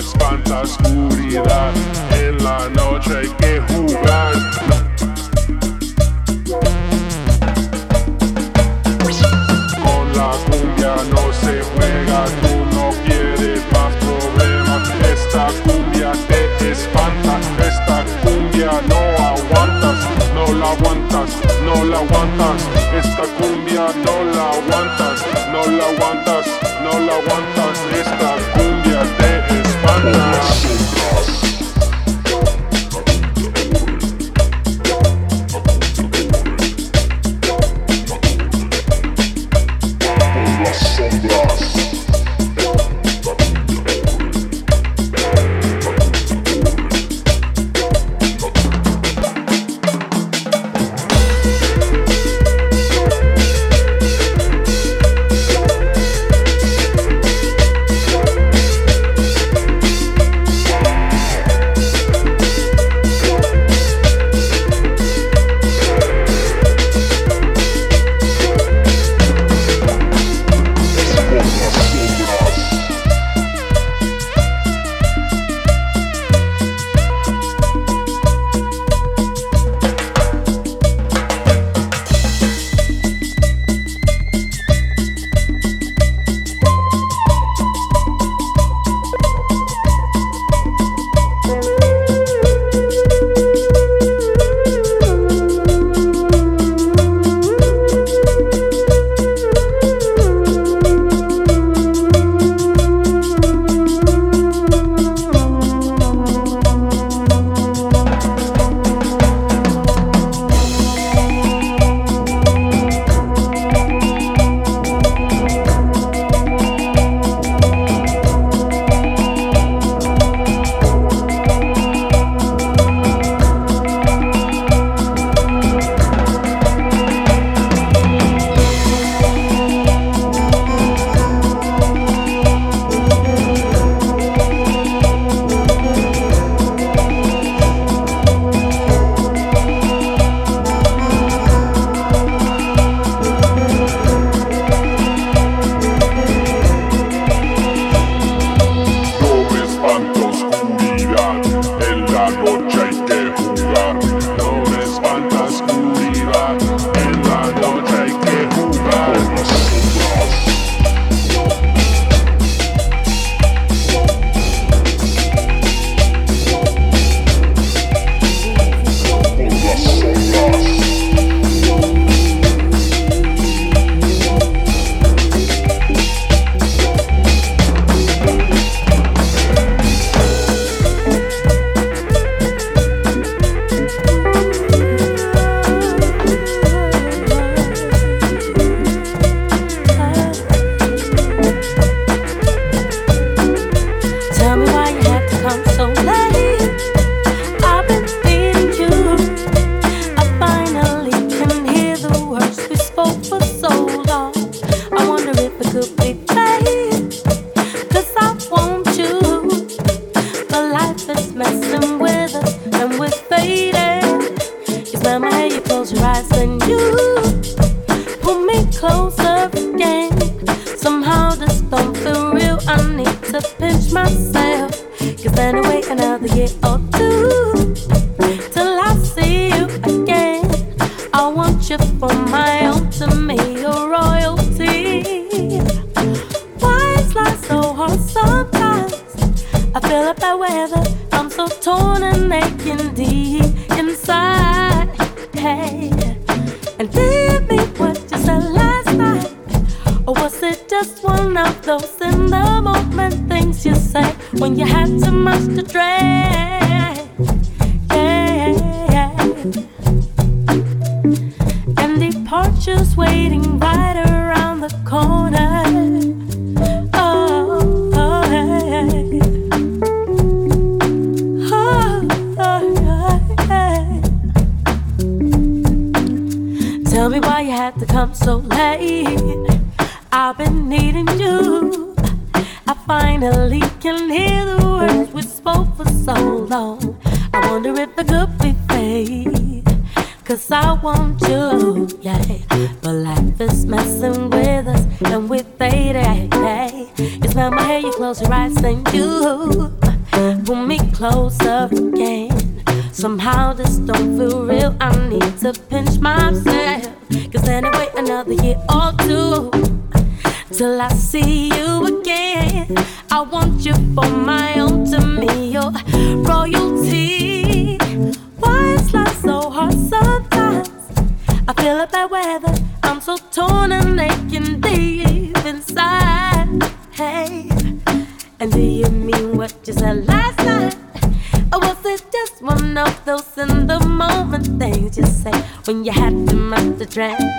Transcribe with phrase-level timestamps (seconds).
[0.00, 1.72] espanta oscuridad.
[2.12, 4.32] En la noche hay que jugar.
[9.84, 14.88] Con la cumbia no se juega, tú no quieres más problemas.
[15.14, 17.38] Esta cumbia te espanta,
[17.70, 19.00] esta cumbia no
[19.32, 19.98] aguantas,
[20.34, 21.30] no la aguantas,
[21.66, 22.60] no la aguantas.
[23.02, 25.18] Esta cumbia no la aguantas,
[25.52, 26.46] no la aguantas,
[26.84, 27.76] no la aguantas.
[27.92, 28.79] Esta cumbia
[30.00, 30.99] so hard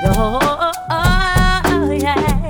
[0.02, 0.18] drag?
[0.18, 2.41] Oh, oh, oh, yeah.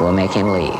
[0.00, 0.79] Will make him leave.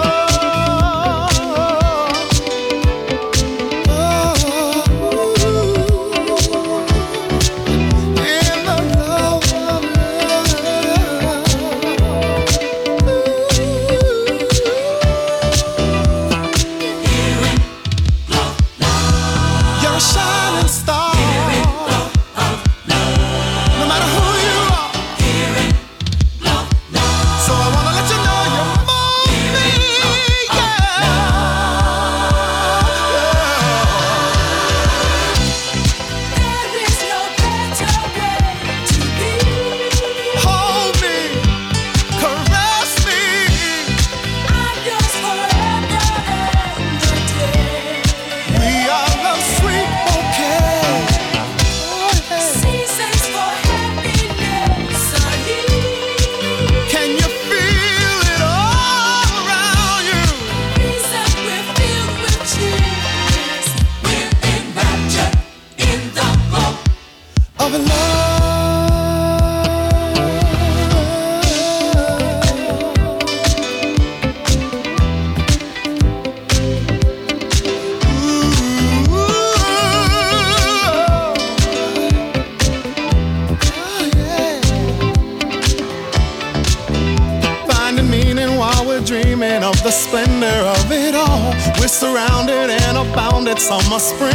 [93.71, 94.30] Summer, spring,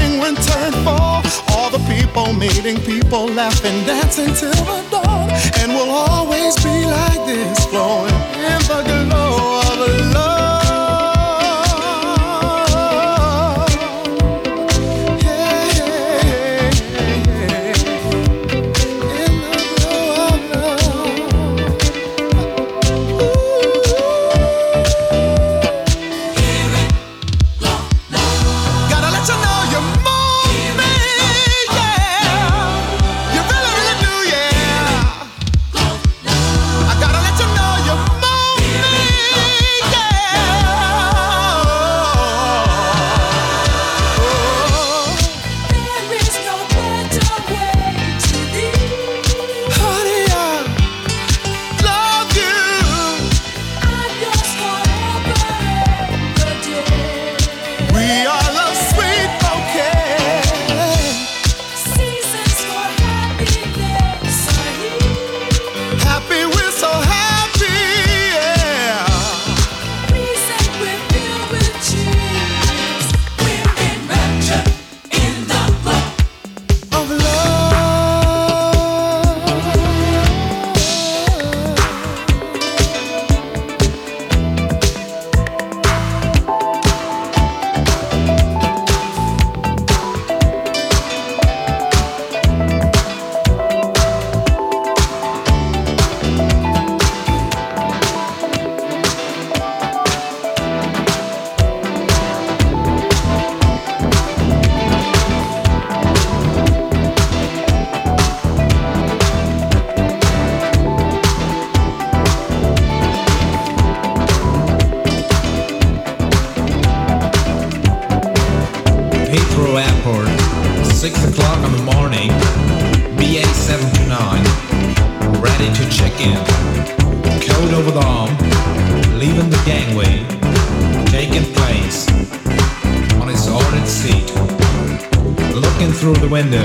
[136.26, 136.62] the window.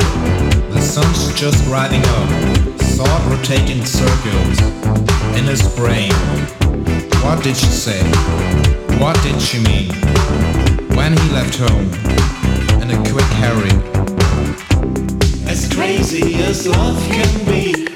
[0.73, 2.29] The sun's just rising up.
[2.97, 4.59] Thought rotating circles
[5.37, 6.11] in his brain.
[7.21, 8.01] What did she say?
[8.97, 9.89] What did she mean?
[10.95, 11.89] When he left home
[12.81, 13.75] in a quick hurry.
[15.47, 17.90] As crazy as love can be.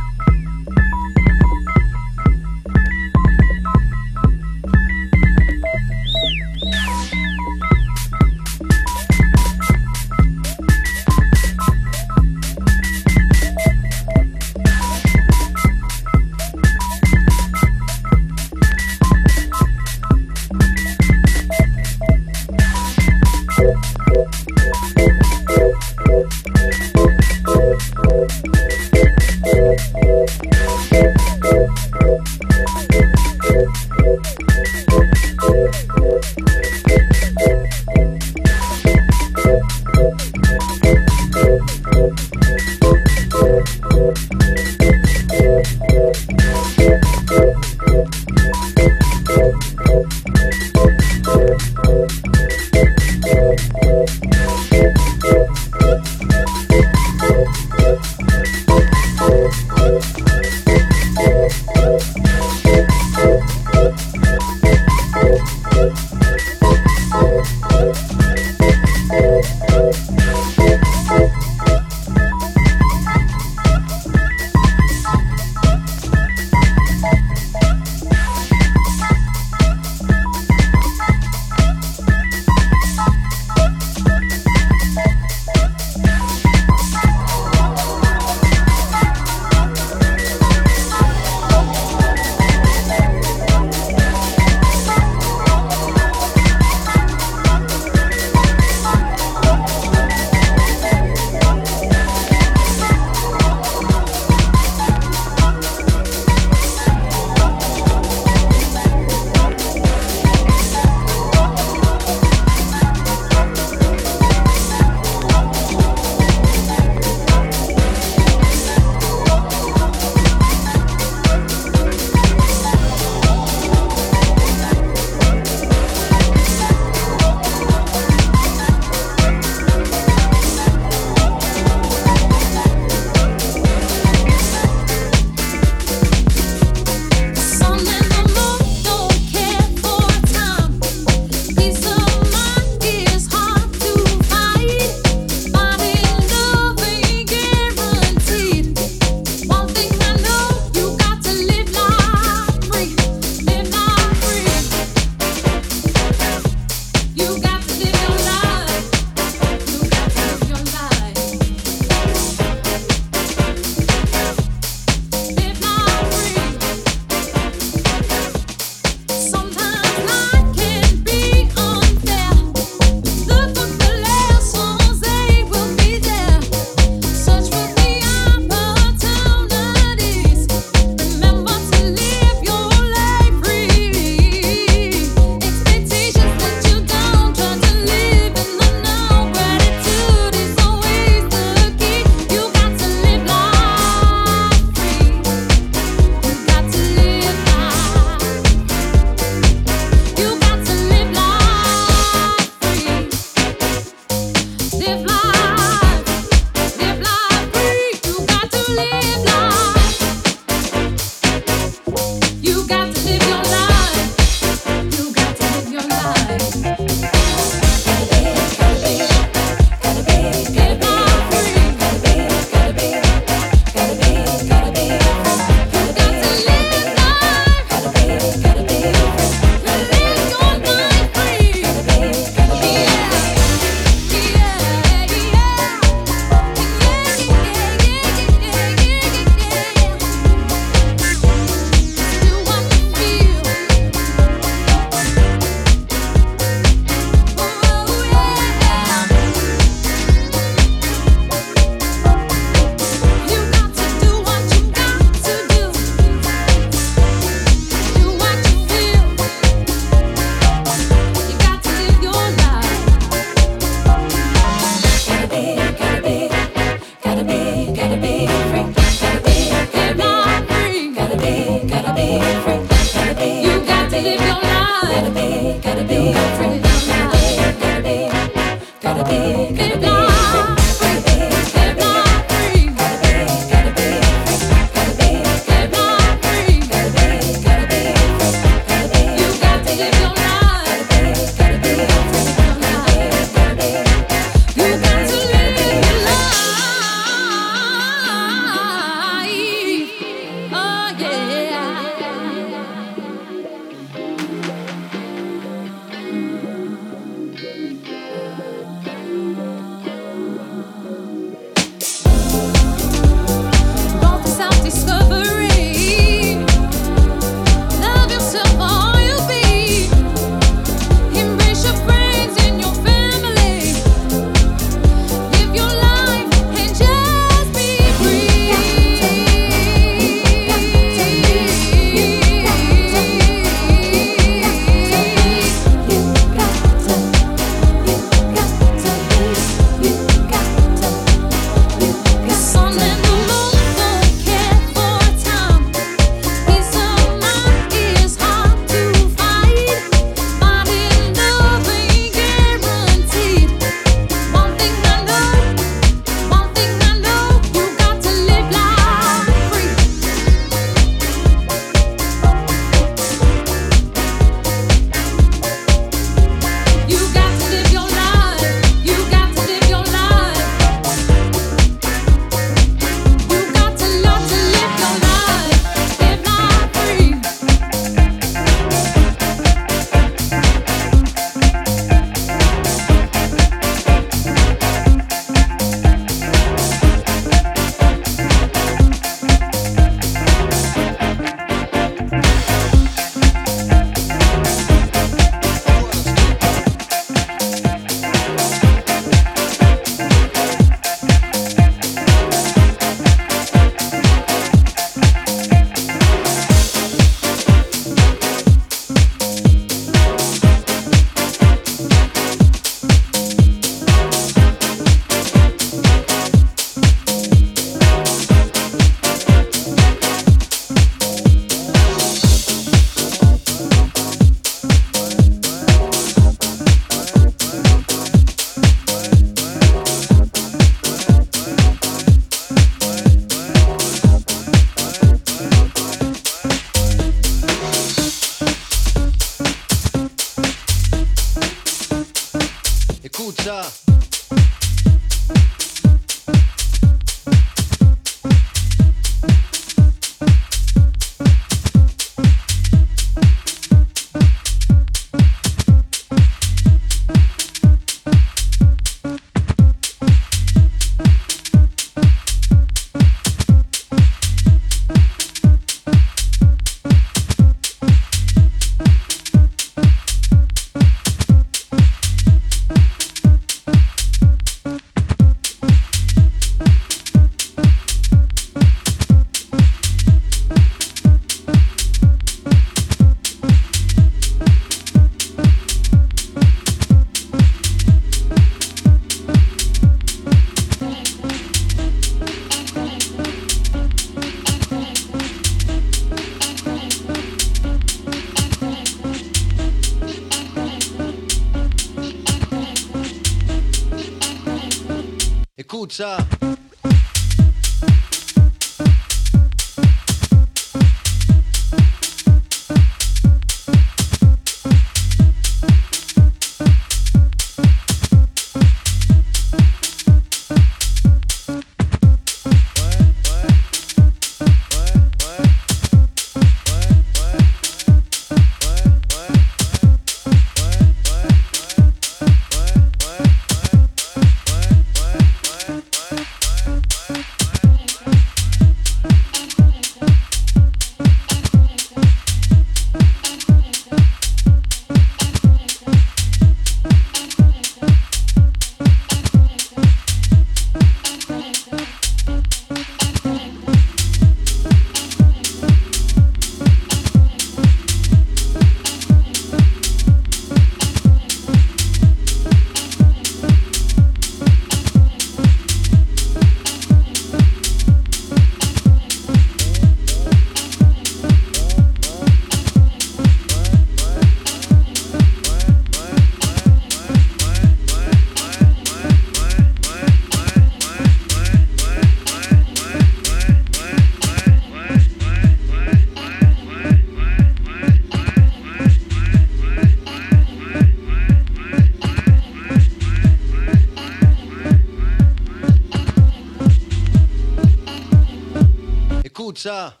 [599.61, 600.00] Escucha.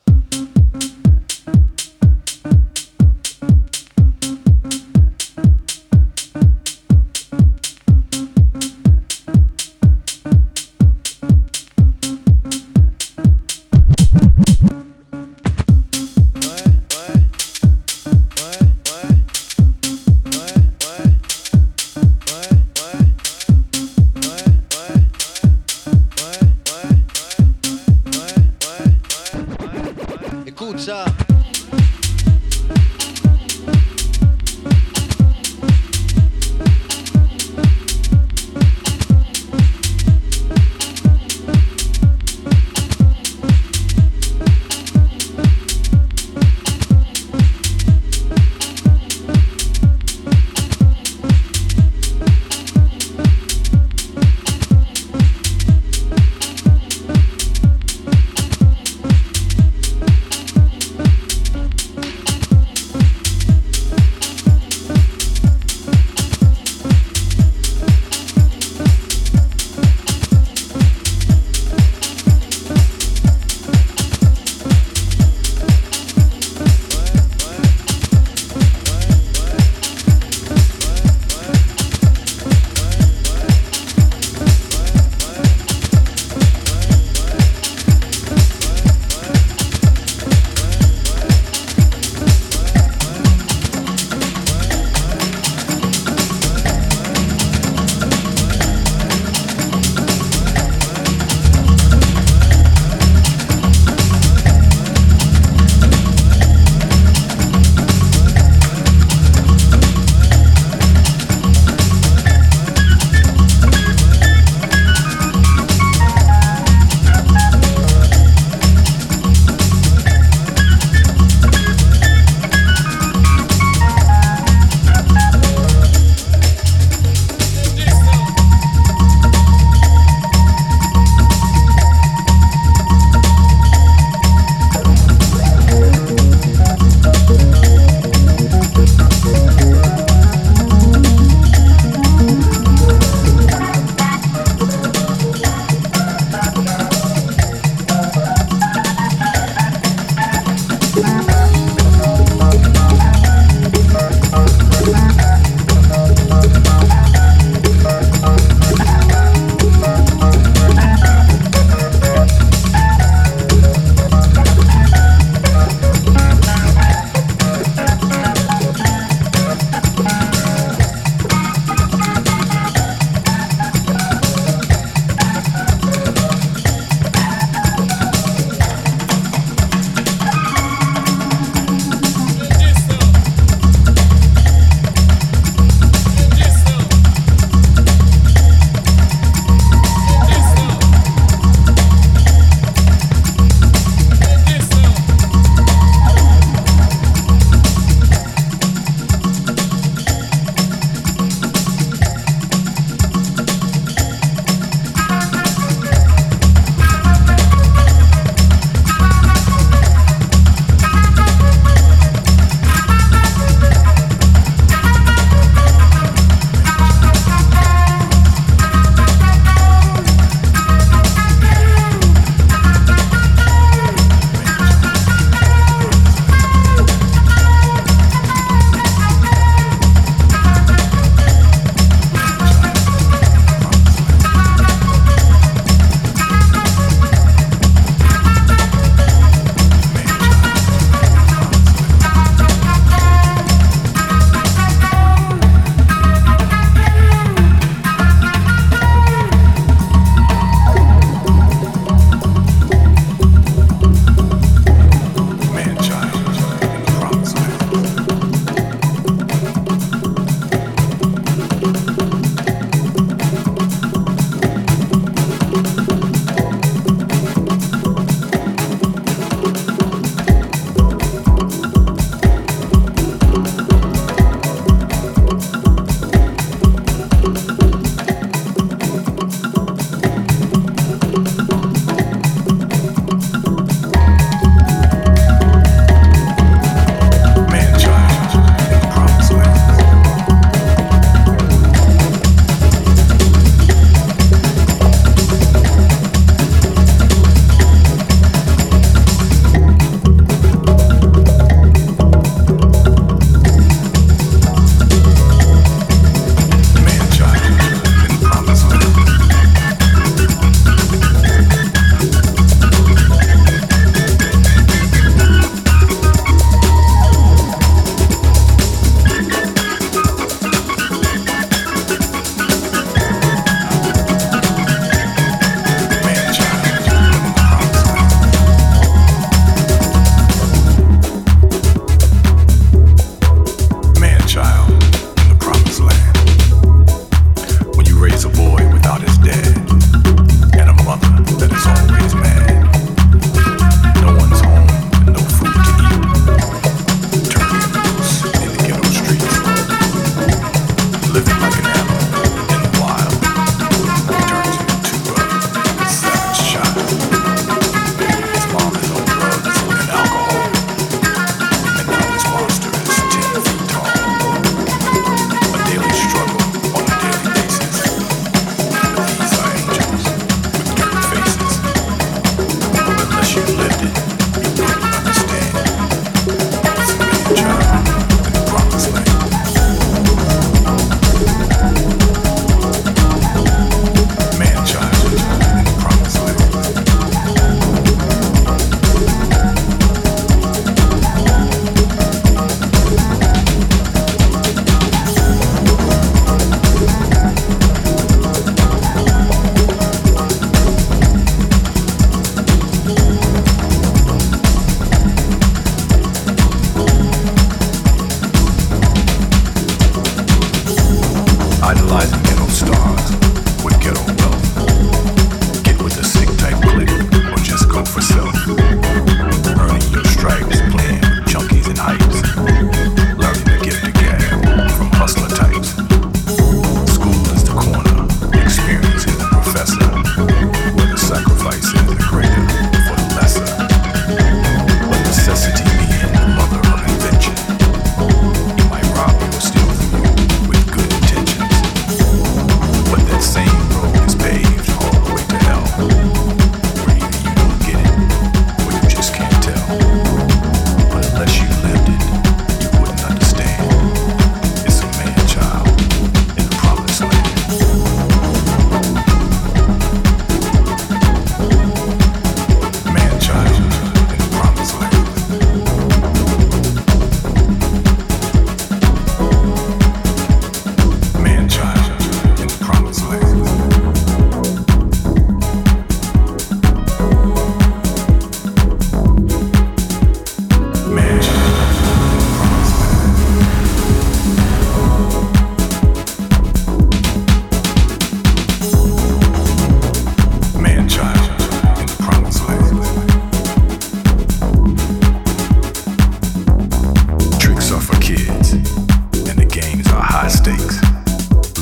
[498.01, 500.81] kids, and the games are high stakes.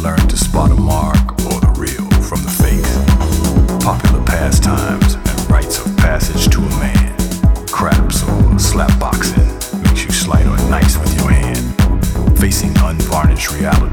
[0.02, 2.88] Learn to spot a mark or the real from the fake.
[3.84, 7.16] Popular pastimes and rites of passage to a man.
[7.68, 9.50] Craps or slapboxing
[9.84, 12.40] makes you slight or nice with your hand.
[12.40, 13.89] Facing unvarnished reality